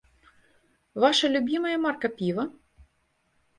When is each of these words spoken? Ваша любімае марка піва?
Ваша 1.03 1.29
любімае 1.35 1.75
марка 1.85 2.07
піва? 2.17 2.43